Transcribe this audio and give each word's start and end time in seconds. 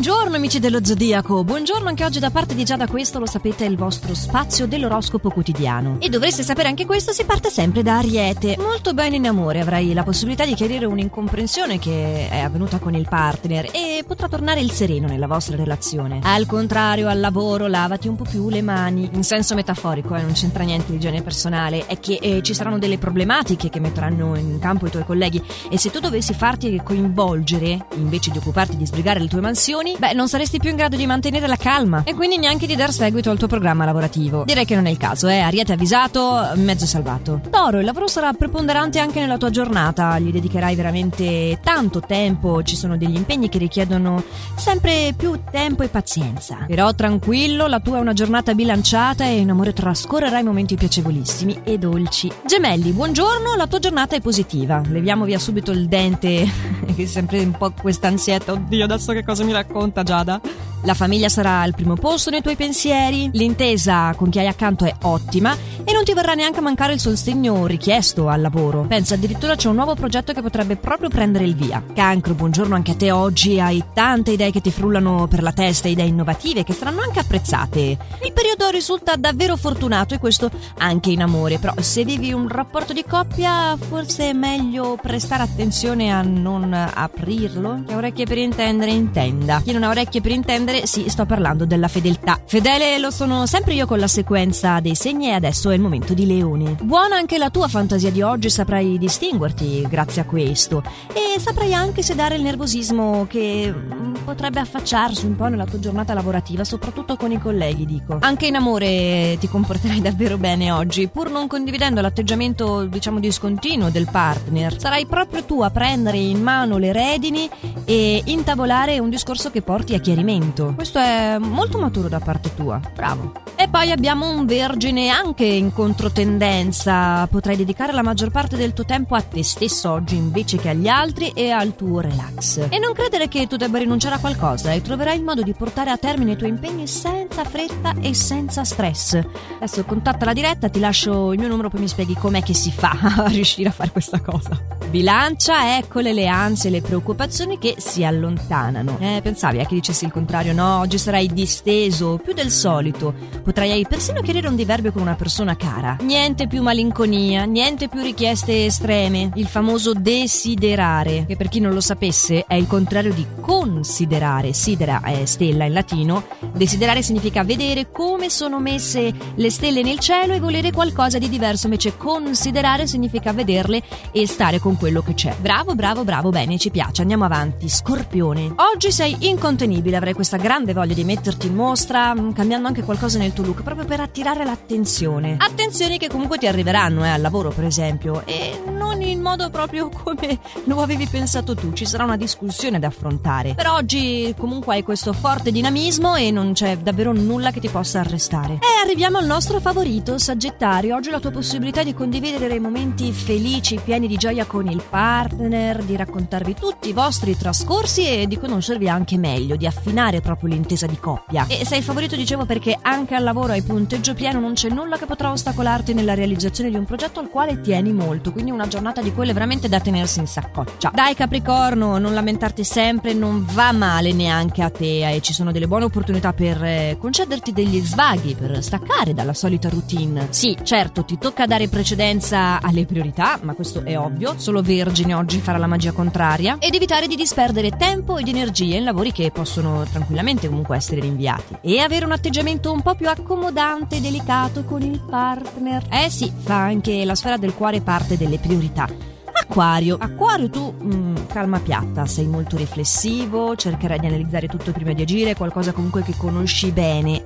Buongiorno 0.00 0.36
amici 0.36 0.60
dello 0.60 0.82
Zodiaco, 0.82 1.44
buongiorno 1.44 1.86
anche 1.86 2.06
oggi 2.06 2.20
da 2.20 2.30
parte 2.30 2.54
di 2.54 2.64
Giada, 2.64 2.86
questo 2.86 3.18
lo 3.18 3.26
sapete 3.26 3.66
è 3.66 3.68
il 3.68 3.76
vostro 3.76 4.14
spazio 4.14 4.66
dell'oroscopo 4.66 5.28
quotidiano. 5.28 5.98
E 6.00 6.08
dovreste 6.08 6.42
sapere 6.42 6.68
anche 6.68 6.86
questo, 6.86 7.12
si 7.12 7.26
parte 7.26 7.50
sempre 7.50 7.82
da 7.82 7.98
Ariete. 7.98 8.56
Molto 8.58 8.94
bene 8.94 9.16
in 9.16 9.26
amore, 9.26 9.60
avrai 9.60 9.92
la 9.92 10.02
possibilità 10.02 10.46
di 10.46 10.54
chiarire 10.54 10.86
un'incomprensione 10.86 11.78
che 11.78 12.30
è 12.30 12.38
avvenuta 12.38 12.78
con 12.78 12.94
il 12.94 13.06
partner 13.10 13.68
e 13.74 14.02
potrà 14.06 14.26
tornare 14.26 14.60
il 14.60 14.70
sereno 14.70 15.06
nella 15.06 15.26
vostra 15.26 15.54
relazione. 15.54 16.20
Al 16.22 16.46
contrario, 16.46 17.06
al 17.06 17.20
lavoro 17.20 17.66
lavati 17.66 18.08
un 18.08 18.16
po' 18.16 18.24
più 18.24 18.48
le 18.48 18.62
mani, 18.62 19.06
in 19.12 19.22
senso 19.22 19.54
metaforico, 19.54 20.14
eh, 20.14 20.22
non 20.22 20.32
c'entra 20.32 20.64
niente 20.64 20.92
di 20.92 20.96
igiene 20.96 21.20
personale, 21.20 21.84
è 21.84 22.00
che 22.00 22.18
eh, 22.22 22.40
ci 22.40 22.54
saranno 22.54 22.78
delle 22.78 22.96
problematiche 22.96 23.68
che 23.68 23.80
metteranno 23.80 24.34
in 24.34 24.58
campo 24.60 24.86
i 24.86 24.90
tuoi 24.90 25.04
colleghi 25.04 25.42
e 25.68 25.76
se 25.76 25.90
tu 25.90 26.00
dovessi 26.00 26.32
farti 26.32 26.80
coinvolgere, 26.82 27.86
invece 27.96 28.30
di 28.30 28.38
occuparti 28.38 28.78
di 28.78 28.86
sbrigare 28.86 29.20
le 29.20 29.28
tue 29.28 29.42
mansioni, 29.42 29.88
beh, 29.98 30.12
non 30.12 30.28
saresti 30.28 30.58
più 30.58 30.70
in 30.70 30.76
grado 30.76 30.96
di 30.96 31.06
mantenere 31.06 31.46
la 31.46 31.56
calma 31.56 32.02
e 32.04 32.14
quindi 32.14 32.38
neanche 32.38 32.66
di 32.66 32.76
dar 32.76 32.92
seguito 32.92 33.30
al 33.30 33.38
tuo 33.38 33.46
programma 33.46 33.84
lavorativo. 33.84 34.44
Direi 34.44 34.64
che 34.64 34.74
non 34.74 34.86
è 34.86 34.90
il 34.90 34.96
caso, 34.96 35.28
eh. 35.28 35.38
Ariete 35.38 35.72
avvisato, 35.72 36.50
mezzo 36.56 36.86
salvato. 36.86 37.40
Toro, 37.50 37.78
il 37.78 37.84
lavoro 37.84 38.06
sarà 38.06 38.32
preponderante 38.32 38.98
anche 38.98 39.20
nella 39.20 39.38
tua 39.38 39.50
giornata, 39.50 40.18
gli 40.18 40.30
dedicherai 40.30 40.74
veramente 40.74 41.58
tanto 41.62 42.00
tempo, 42.00 42.62
ci 42.62 42.76
sono 42.76 42.96
degli 42.96 43.16
impegni 43.16 43.48
che 43.48 43.58
richiedono 43.58 44.22
sempre 44.56 45.14
più 45.16 45.40
tempo 45.50 45.82
e 45.82 45.88
pazienza. 45.88 46.64
Però 46.66 46.94
tranquillo, 46.94 47.66
la 47.66 47.80
tua 47.80 47.98
è 47.98 48.00
una 48.00 48.12
giornata 48.12 48.54
bilanciata 48.54 49.24
e 49.24 49.38
in 49.38 49.50
amore 49.50 49.72
trascorrerai 49.72 50.42
momenti 50.42 50.76
piacevolissimi 50.76 51.60
e 51.64 51.78
dolci. 51.78 52.30
Gemelli, 52.46 52.92
buongiorno, 52.92 53.54
la 53.56 53.66
tua 53.66 53.78
giornata 53.78 54.16
è 54.16 54.20
positiva. 54.20 54.82
Leviamo 54.86 55.24
via 55.24 55.38
subito 55.38 55.70
il 55.70 55.86
dente, 55.86 56.48
sempre 57.06 57.40
un 57.40 57.52
po' 57.52 57.72
questa 57.72 58.08
ansietta. 58.08 58.52
Oddio, 58.52 58.84
adesso 58.84 59.12
che 59.12 59.24
cosa 59.24 59.44
mi 59.44 59.52
racconta 59.52 60.02
Giada? 60.02 60.40
La 60.84 60.94
famiglia 60.94 61.28
sarà 61.28 61.60
al 61.60 61.74
primo 61.74 61.94
posto 61.94 62.30
nei 62.30 62.40
tuoi 62.40 62.56
pensieri, 62.56 63.28
l'intesa 63.34 64.14
con 64.16 64.30
chi 64.30 64.38
hai 64.38 64.46
accanto 64.46 64.86
è 64.86 64.94
ottima 65.02 65.54
e 65.84 65.92
non 65.92 66.04
ti 66.04 66.14
verrà 66.14 66.32
neanche 66.32 66.60
a 66.60 66.62
mancare 66.62 66.94
il 66.94 67.00
sostegno 67.00 67.66
richiesto 67.66 68.28
al 68.28 68.40
lavoro. 68.40 68.86
Pensa, 68.88 69.14
addirittura 69.14 69.56
c'è 69.56 69.68
un 69.68 69.74
nuovo 69.74 69.94
progetto 69.94 70.32
che 70.32 70.40
potrebbe 70.40 70.76
proprio 70.76 71.10
prendere 71.10 71.44
il 71.44 71.54
via. 71.54 71.82
Cancro, 71.94 72.32
buongiorno 72.32 72.74
anche 72.74 72.92
a 72.92 72.94
te 72.94 73.10
oggi, 73.10 73.60
hai 73.60 73.84
tante 73.92 74.30
idee 74.30 74.50
che 74.50 74.62
ti 74.62 74.70
frullano 74.70 75.26
per 75.26 75.42
la 75.42 75.52
testa, 75.52 75.88
idee 75.88 76.06
innovative 76.06 76.64
che 76.64 76.72
saranno 76.72 77.02
anche 77.02 77.18
apprezzate. 77.18 77.98
Il 78.22 78.32
periodo 78.32 78.70
risulta 78.70 79.16
davvero 79.16 79.56
fortunato 79.56 80.14
e 80.14 80.18
questo 80.18 80.50
anche 80.78 81.10
in 81.10 81.20
amore, 81.20 81.58
però 81.58 81.74
se 81.78 82.04
vivi 82.04 82.32
un 82.32 82.48
rapporto 82.48 82.94
di 82.94 83.04
coppia 83.06 83.76
forse 83.76 84.30
è 84.30 84.32
meglio 84.32 84.96
prestare 85.00 85.42
attenzione 85.42 86.10
a 86.10 86.22
non 86.22 86.72
aprirlo. 86.72 87.82
Chi 87.86 87.92
ha 87.92 87.96
orecchie 87.96 88.24
per 88.24 88.38
intendere 88.38 88.92
intenda. 88.92 89.60
Chi 89.62 89.72
non 89.72 89.82
ha 89.82 89.90
orecchie 89.90 90.20
per 90.22 90.30
intendere 90.30 90.69
sì, 90.84 91.08
sto 91.08 91.26
parlando 91.26 91.64
della 91.64 91.88
fedeltà. 91.88 92.40
Fedele 92.44 92.98
lo 92.98 93.10
sono 93.10 93.46
sempre 93.46 93.74
io 93.74 93.86
con 93.86 93.98
la 93.98 94.08
sequenza 94.08 94.80
dei 94.80 94.94
segni 94.94 95.28
e 95.28 95.32
adesso 95.32 95.70
è 95.70 95.74
il 95.74 95.80
momento 95.80 96.14
di 96.14 96.26
Leone. 96.26 96.76
Buona 96.80 97.16
anche 97.16 97.38
la 97.38 97.50
tua 97.50 97.68
fantasia 97.68 98.10
di 98.10 98.22
oggi, 98.22 98.50
saprai 98.50 98.98
distinguerti 98.98 99.86
grazie 99.88 100.22
a 100.22 100.24
questo 100.24 100.82
e 101.12 101.38
saprai 101.40 101.74
anche 101.74 102.02
sedare 102.02 102.36
il 102.36 102.42
nervosismo 102.42 103.26
che 103.28 103.72
mm, 103.72 104.14
potrebbe 104.24 104.60
affacciarsi 104.60 105.26
un 105.26 105.36
po' 105.36 105.48
nella 105.48 105.64
tua 105.64 105.78
giornata 105.78 106.14
lavorativa, 106.14 106.64
soprattutto 106.64 107.16
con 107.16 107.32
i 107.32 107.40
colleghi, 107.40 107.86
dico. 107.86 108.18
Anche 108.20 108.46
in 108.46 108.56
amore 108.56 109.36
ti 109.38 109.48
comporterai 109.48 110.00
davvero 110.02 110.38
bene 110.38 110.70
oggi, 110.70 111.08
pur 111.08 111.30
non 111.30 111.46
condividendo 111.46 112.00
l'atteggiamento, 112.00 112.84
diciamo, 112.84 113.18
discontinuo 113.18 113.90
del 113.90 114.08
partner. 114.10 114.78
Sarai 114.78 115.06
proprio 115.06 115.44
tu 115.44 115.62
a 115.62 115.70
prendere 115.70 116.18
in 116.18 116.42
mano 116.42 116.78
le 116.78 116.92
redini 116.92 117.48
e 117.84 118.22
intavolare 118.26 118.98
un 118.98 119.10
discorso 119.10 119.50
che 119.50 119.62
porti 119.62 119.94
a 119.94 119.98
chiarimento. 119.98 120.59
Questo 120.74 120.98
è 120.98 121.36
molto 121.38 121.78
maturo 121.78 122.08
da 122.08 122.20
parte 122.20 122.54
tua. 122.54 122.80
Bravo. 122.94 123.32
E 123.56 123.68
poi 123.68 123.90
abbiamo 123.90 124.30
un 124.30 124.46
vergine 124.46 125.08
anche 125.08 125.44
in 125.44 125.72
controtendenza. 125.72 127.26
Potrai 127.26 127.56
dedicare 127.56 127.92
la 127.92 128.02
maggior 128.02 128.30
parte 128.30 128.56
del 128.56 128.72
tuo 128.72 128.84
tempo 128.84 129.14
a 129.14 129.22
te 129.22 129.42
stesso 129.42 129.90
oggi 129.90 130.16
invece 130.16 130.56
che 130.56 130.70
agli 130.70 130.88
altri 130.88 131.30
e 131.30 131.50
al 131.50 131.76
tuo 131.76 132.00
relax. 132.00 132.68
E 132.68 132.78
non 132.78 132.92
credere 132.92 133.28
che 133.28 133.46
tu 133.46 133.56
debba 133.56 133.78
rinunciare 133.78 134.14
a 134.14 134.18
qualcosa 134.18 134.72
e 134.72 134.80
troverai 134.80 135.16
il 135.16 135.24
modo 135.24 135.42
di 135.42 135.52
portare 135.52 135.90
a 135.90 135.98
termine 135.98 136.32
i 136.32 136.36
tuoi 136.36 136.50
impegni 136.50 136.86
senza 136.86 137.44
fretta 137.44 137.94
e 138.00 138.14
senza 138.14 138.64
stress. 138.64 139.20
Adesso 139.56 139.84
contatta 139.84 140.24
la 140.24 140.32
diretta, 140.32 140.68
ti 140.68 140.80
lascio 140.80 141.32
il 141.32 141.38
mio 141.38 141.48
numero, 141.48 141.68
poi 141.68 141.80
mi 141.80 141.88
spieghi 141.88 142.14
com'è 142.14 142.42
che 142.42 142.54
si 142.54 142.70
fa 142.70 142.96
a 143.24 143.26
riuscire 143.26 143.68
a 143.68 143.72
fare 143.72 143.90
questa 143.90 144.20
cosa. 144.20 144.79
Bilancia, 144.90 145.78
eccole 145.78 146.12
le 146.12 146.26
ansie 146.26 146.68
e 146.68 146.72
le 146.72 146.80
preoccupazioni 146.80 147.58
che 147.60 147.76
si 147.78 148.02
allontanano. 148.02 148.96
Eh, 148.98 149.20
pensavi 149.22 149.60
a 149.60 149.64
che 149.64 149.76
dicessi 149.76 150.04
il 150.04 150.10
contrario? 150.10 150.52
No, 150.52 150.80
oggi 150.80 150.98
sarai 150.98 151.28
disteso, 151.32 152.18
più 152.20 152.32
del 152.32 152.50
solito. 152.50 153.14
Potrai 153.44 153.86
persino 153.88 154.20
chiarire 154.20 154.48
un 154.48 154.56
diverbio 154.56 154.90
con 154.90 155.02
una 155.02 155.14
persona 155.14 155.54
cara. 155.54 155.96
Niente 156.00 156.48
più 156.48 156.60
malinconia, 156.62 157.44
niente 157.44 157.88
più 157.88 158.00
richieste 158.00 158.64
estreme. 158.64 159.30
Il 159.34 159.46
famoso 159.46 159.92
desiderare, 159.92 161.24
che 161.24 161.36
per 161.36 161.48
chi 161.48 161.60
non 161.60 161.72
lo 161.72 161.80
sapesse 161.80 162.44
è 162.48 162.54
il 162.54 162.66
contrario 162.66 163.12
di 163.12 163.24
considerare. 163.40 164.52
Sidera 164.52 165.02
è 165.02 165.24
stella 165.24 165.66
in 165.66 165.72
latino. 165.72 166.24
Desiderare 166.52 167.02
significa 167.02 167.44
vedere 167.44 167.92
come 167.92 168.28
sono 168.28 168.58
messe 168.58 169.14
le 169.36 169.50
stelle 169.50 169.82
nel 169.82 170.00
cielo 170.00 170.32
e 170.32 170.40
volere 170.40 170.72
qualcosa 170.72 171.18
di 171.18 171.28
diverso. 171.28 171.66
Invece 171.66 171.96
considerare 171.96 172.88
significa 172.88 173.32
vederle 173.32 173.80
e 174.10 174.26
stare 174.26 174.58
con 174.58 174.78
quello 174.80 175.02
che 175.02 175.12
c'è. 175.12 175.36
Bravo, 175.38 175.74
bravo, 175.74 176.04
bravo, 176.04 176.30
bene, 176.30 176.56
ci 176.56 176.70
piace, 176.70 177.02
andiamo 177.02 177.26
avanti. 177.26 177.68
Scorpione. 177.68 178.54
Oggi 178.72 178.90
sei 178.90 179.14
incontenibile, 179.28 179.98
avrai 179.98 180.14
questa 180.14 180.38
grande 180.38 180.72
voglia 180.72 180.94
di 180.94 181.04
metterti 181.04 181.48
in 181.48 181.54
mostra, 181.54 182.14
mm, 182.14 182.32
cambiando 182.32 182.66
anche 182.66 182.82
qualcosa 182.82 183.18
nel 183.18 183.34
tuo 183.34 183.44
look, 183.44 183.62
proprio 183.62 183.84
per 183.84 184.00
attirare 184.00 184.42
l'attenzione. 184.42 185.36
Attenzioni 185.38 185.98
che 185.98 186.08
comunque 186.08 186.38
ti 186.38 186.46
arriveranno, 186.46 187.04
eh, 187.04 187.10
al 187.10 187.20
lavoro 187.20 187.50
per 187.50 187.64
esempio, 187.64 188.22
e 188.24 188.58
non 188.74 189.02
in 189.02 189.20
modo 189.20 189.50
proprio 189.50 189.90
come 190.02 190.38
lo 190.64 190.80
avevi 190.80 191.06
pensato 191.06 191.54
tu, 191.54 191.74
ci 191.74 191.84
sarà 191.84 192.04
una 192.04 192.16
discussione 192.16 192.78
da 192.78 192.86
affrontare. 192.86 193.52
Per 193.54 193.68
oggi 193.68 194.34
comunque 194.38 194.76
hai 194.76 194.82
questo 194.82 195.12
forte 195.12 195.50
dinamismo 195.50 196.14
e 196.14 196.30
non 196.30 196.54
c'è 196.54 196.78
davvero 196.78 197.12
nulla 197.12 197.50
che 197.50 197.60
ti 197.60 197.68
possa 197.68 198.00
arrestare. 198.00 198.54
E 198.54 198.80
arriviamo 198.82 199.18
al 199.18 199.26
nostro 199.26 199.60
favorito, 199.60 200.16
Sagittario. 200.16 200.96
Oggi 200.96 201.10
la 201.10 201.20
tua 201.20 201.32
possibilità 201.32 201.82
di 201.82 201.92
condividere 201.92 202.58
momenti 202.58 203.12
felici, 203.12 203.78
pieni 203.84 204.06
di 204.06 204.16
gioia 204.16 204.46
con 204.46 204.68
il 204.70 204.82
partner, 204.88 205.82
di 205.82 205.96
raccontarvi 205.96 206.54
tutti 206.54 206.88
i 206.88 206.92
vostri 206.92 207.36
trascorsi 207.36 208.06
e 208.06 208.26
di 208.26 208.38
conoscervi 208.38 208.88
anche 208.88 209.16
meglio, 209.18 209.56
di 209.56 209.66
affinare 209.66 210.20
proprio 210.20 210.50
l'intesa 210.50 210.86
di 210.86 210.98
coppia. 210.98 211.46
E 211.48 211.64
sei 211.64 211.82
favorito, 211.82 212.16
dicevo, 212.16 212.46
perché 212.46 212.78
anche 212.80 213.14
al 213.14 213.22
lavoro 213.22 213.52
hai 213.52 213.62
punteggio 213.62 214.14
pieno, 214.14 214.40
non 214.40 214.54
c'è 214.54 214.68
nulla 214.68 214.96
che 214.96 215.06
potrà 215.06 215.30
ostacolarti 215.30 215.94
nella 215.94 216.14
realizzazione 216.14 216.70
di 216.70 216.76
un 216.76 216.84
progetto 216.84 217.20
al 217.20 217.28
quale 217.28 217.60
tieni 217.60 217.92
molto, 217.92 218.32
quindi 218.32 218.50
una 218.50 218.68
giornata 218.68 219.00
di 219.02 219.12
quelle 219.12 219.32
veramente 219.32 219.68
da 219.68 219.80
tenersi 219.80 220.20
in 220.20 220.26
saccoccia. 220.26 220.90
Dai 220.94 221.14
Capricorno, 221.14 221.98
non 221.98 222.14
lamentarti 222.14 222.64
sempre, 222.64 223.12
non 223.12 223.44
va 223.50 223.72
male 223.72 224.12
neanche 224.12 224.62
a 224.62 224.70
te 224.70 225.14
e 225.14 225.20
ci 225.20 225.32
sono 225.32 225.52
delle 225.52 225.66
buone 225.66 225.84
opportunità 225.84 226.32
per 226.32 226.62
eh, 226.62 226.96
concederti 226.98 227.52
degli 227.52 227.80
svaghi, 227.80 228.34
per 228.34 228.62
staccare 228.62 229.14
dalla 229.14 229.34
solita 229.34 229.68
routine. 229.68 230.28
Sì, 230.30 230.56
certo, 230.62 231.04
ti 231.04 231.18
tocca 231.18 231.46
dare 231.46 231.68
precedenza 231.68 232.60
alle 232.60 232.86
priorità, 232.86 233.38
ma 233.42 233.54
questo 233.54 233.84
è 233.84 233.98
ovvio, 233.98 234.34
solo 234.36 234.59
Vergine 234.62 235.14
oggi 235.14 235.38
farà 235.40 235.58
la 235.58 235.66
magia 235.66 235.92
contraria, 235.92 236.56
ed 236.58 236.74
evitare 236.74 237.06
di 237.06 237.16
disperdere 237.16 237.70
tempo 237.70 238.18
ed 238.18 238.28
energie 238.28 238.76
in 238.76 238.84
lavori 238.84 239.12
che 239.12 239.30
possono 239.30 239.84
tranquillamente 239.90 240.48
comunque 240.48 240.76
essere 240.76 241.00
rinviati. 241.00 241.58
E 241.62 241.80
avere 241.80 242.04
un 242.04 242.12
atteggiamento 242.12 242.72
un 242.72 242.82
po' 242.82 242.94
più 242.94 243.08
accomodante 243.08 243.96
e 243.96 244.00
delicato 244.00 244.64
con 244.64 244.82
il 244.82 245.00
partner. 245.00 245.86
Eh 245.90 246.10
sì, 246.10 246.32
fa 246.36 246.56
anche 246.56 247.04
la 247.04 247.14
sfera 247.14 247.36
del 247.36 247.54
cuore 247.54 247.80
parte 247.80 248.16
delle 248.16 248.38
priorità. 248.38 248.88
Acquario. 249.32 249.96
Acquario, 249.98 250.48
tu 250.48 250.74
mm, 250.82 251.16
calma 251.26 251.58
piatta, 251.58 252.06
sei 252.06 252.26
molto 252.26 252.56
riflessivo, 252.56 253.56
cercherai 253.56 253.98
di 253.98 254.06
analizzare 254.06 254.46
tutto 254.46 254.70
prima 254.70 254.92
di 254.92 255.02
agire, 255.02 255.34
qualcosa 255.34 255.72
comunque 255.72 256.02
che 256.02 256.14
conosci 256.16 256.70
bene. 256.70 257.24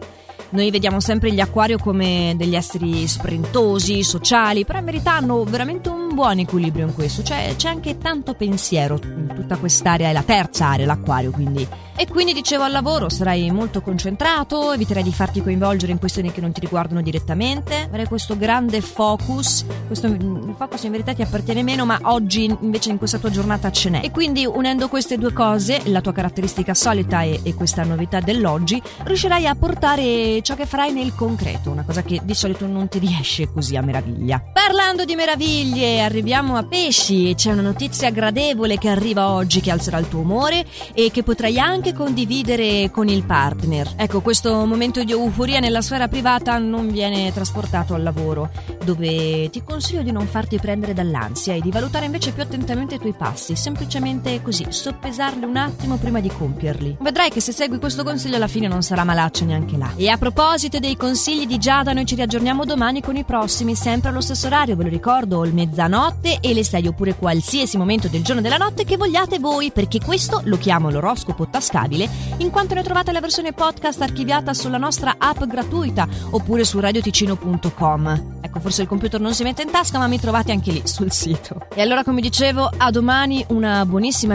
Noi 0.50 0.70
vediamo 0.70 1.00
sempre 1.00 1.32
gli 1.32 1.40
acquario 1.40 1.78
come 1.78 2.34
degli 2.36 2.54
esseri 2.54 3.08
sprintosi, 3.08 4.04
sociali, 4.04 4.64
però 4.64 4.78
in 4.78 4.84
verità 4.84 5.14
hanno 5.14 5.42
veramente 5.42 5.88
un 5.88 6.03
buon 6.14 6.38
equilibrio 6.38 6.87
in 6.87 6.94
questo. 6.94 7.22
C'è, 7.22 7.55
c'è 7.56 7.69
anche 7.69 7.99
tanto 7.99 8.34
pensiero 8.34 8.99
in 9.02 9.32
tutta 9.34 9.56
quest'area, 9.56 10.08
è 10.08 10.12
la 10.12 10.22
terza 10.22 10.66
area, 10.66 10.87
l'acquario, 10.87 11.31
quindi. 11.31 11.66
E 11.96 12.08
quindi 12.08 12.32
dicevo 12.32 12.64
al 12.64 12.72
lavoro 12.72 13.08
sarai 13.08 13.52
molto 13.52 13.81
concentrato, 13.81 14.72
eviterai 14.72 15.05
di 15.05 15.12
farti 15.12 15.40
coinvolgere 15.40 15.93
in 15.93 15.99
questioni 15.99 16.32
che 16.32 16.40
non 16.40 16.50
ti 16.50 16.58
riguardano 16.58 17.00
direttamente, 17.00 17.82
avrai 17.82 18.06
questo 18.06 18.37
grande 18.37 18.81
focus, 18.81 19.64
questo 19.87 20.08
il 20.08 20.55
focus 20.58 20.82
in 20.82 20.90
verità 20.90 21.14
ti 21.14 21.22
appartiene 21.22 21.62
meno, 21.62 21.84
ma 21.84 22.00
oggi 22.02 22.52
invece 22.60 22.90
in 22.90 22.99
questa 22.99 23.19
tua 23.19 23.31
giornata 23.31 23.70
ce 23.70 23.90
n'è. 23.90 24.00
E 24.02 24.10
quindi 24.10 24.44
unendo 24.44 24.88
queste 24.88 25.19
due 25.19 25.32
cose, 25.32 25.82
la 25.84 26.00
tua 26.00 26.12
caratteristica 26.12 26.75
solita 26.75 27.22
e, 27.22 27.38
e 27.44 27.55
questa 27.55 27.84
novità 27.84 28.19
dell'oggi, 28.19 28.82
riuscirai 29.05 29.46
a 29.46 29.55
portare 29.55 30.43
ciò 30.43 30.56
che 30.56 30.67
farai 30.67 30.93
nel 30.93 31.14
concreto, 31.14 31.70
una 31.70 31.84
cosa 31.84 32.02
che 32.02 32.20
di 32.25 32.34
solito 32.34 32.67
non 32.67 32.88
ti 32.88 32.99
riesce 32.99 33.52
così 33.52 33.76
a 33.76 33.82
meraviglia. 33.82 34.43
Parlando 34.52 35.05
di 35.05 35.14
meraviglie, 35.14 36.03
arriviamo 36.04 36.56
a 36.56 36.62
pesci 36.64 37.30
e 37.30 37.34
c'è 37.34 37.50
una 37.50 37.62
notizia 37.62 38.10
gradevole 38.10 38.78
che 38.78 38.88
arriva 38.88 39.30
oggi 39.30 39.60
che 39.60 39.70
alzerà 39.70 39.98
il 39.98 40.08
tuo 40.08 40.20
umore 40.20 40.64
e 40.92 41.10
che 41.10 41.22
potrai 41.22 41.58
anche 41.58 41.92
condividere 41.92 42.90
con 42.90 43.08
il 43.08 43.24
partner. 43.24 43.92
Ecco, 43.96 44.20
questo 44.20 44.64
momento 44.64 45.02
di 45.02 45.12
euforia 45.12 45.60
nella 45.60 45.82
sfera 45.82 46.08
privata 46.08 46.58
non 46.58 46.88
viene 46.88 47.32
trasportato 47.32 47.94
al 47.94 48.02
lavoro, 48.02 48.50
dove 48.84 49.50
ti 49.50 49.62
consiglio 49.64 50.02
di 50.02 50.12
non 50.12 50.26
farti 50.26 50.58
prendere 50.58 50.92
dall'ansia 50.92 51.54
e 51.54 51.60
di 51.60 51.70
valutare 51.70 52.06
invece 52.06 52.32
più 52.32 52.42
attentamente 52.42 52.96
i 52.96 52.98
tuoi 52.98 53.14
passi, 53.14 53.56
semplicemente 53.56 54.42
così, 54.42 54.66
soppesarli 54.68 55.44
un 55.44 55.56
attimo 55.56 55.96
prima 55.96 56.20
di 56.20 56.28
compierli. 56.28 56.98
Vedrai 57.00 57.30
che 57.30 57.40
se 57.40 57.52
segui 57.52 57.78
questo 57.78 58.04
consiglio 58.04 58.36
alla 58.36 58.48
fine 58.48 58.68
non 58.68 58.82
sarà 58.82 59.04
malaccio 59.04 59.44
neanche 59.44 59.76
là. 59.76 59.92
E 59.96 60.08
a 60.08 60.18
proposito 60.18 60.78
dei 60.78 60.96
consigli 60.96 61.46
di 61.46 61.58
Giada, 61.58 61.92
noi 61.92 62.04
ci 62.04 62.14
riaggiorniamo 62.14 62.64
domani 62.64 63.00
con 63.00 63.16
i 63.16 63.24
prossimi, 63.24 63.74
sempre 63.74 64.10
allo 64.10 64.20
stesso 64.20 64.46
orario, 64.46 64.76
ve 64.76 64.84
lo 64.84 64.88
ricordo, 64.88 65.44
il 65.44 65.54
mezzanotte 65.94 66.38
e 66.41 66.52
le 66.52 66.64
6 66.64 66.88
oppure 66.88 67.14
qualsiasi 67.14 67.76
momento 67.76 68.08
del 68.08 68.23
giorno 68.23 68.41
e 68.41 68.43
della 68.43 68.56
notte 68.56 68.85
che 68.85 68.96
vogliate 68.96 69.38
voi, 69.38 69.70
perché 69.70 70.00
questo 70.00 70.41
lo 70.44 70.58
chiamo 70.58 70.91
l'oroscopo 70.91 71.49
tascabile, 71.49 72.08
in 72.38 72.50
quanto 72.50 72.75
ne 72.75 72.82
trovate 72.82 73.12
la 73.12 73.20
versione 73.20 73.52
podcast 73.52 74.00
archiviata 74.02 74.52
sulla 74.55 74.79
nostra 74.79 75.14
app 75.17 75.44
gratuita 75.44 76.08
oppure 76.31 76.64
su 76.64 76.81
radioticino.com. 76.81 78.32
Ecco, 78.41 78.61
forse 78.61 78.82
il 78.82 78.88
computer 78.88 79.20
non 79.20 79.35
si 79.35 79.43
mette 79.44 79.62
in 79.62 79.70
tasca, 79.70 79.99
ma 79.99 80.06
mi 80.06 80.19
trovate 80.19 80.52
anche 80.52 80.73
lì 80.73 80.82
sul 80.85 81.12
sito. 81.12 81.67
E 81.75 81.81
allora, 81.81 82.02
come 82.02 82.20
dicevo, 82.20 82.69
a 82.76 82.91
domani 82.91 83.44
una 83.49 83.87
buonissima 83.87 84.32